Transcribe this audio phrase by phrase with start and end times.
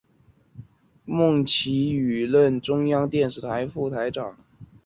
[1.05, 4.35] 孟启予任中央电视台副台长。